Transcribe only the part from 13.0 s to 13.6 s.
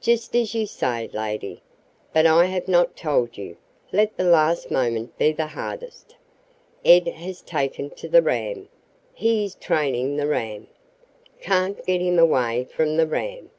ram.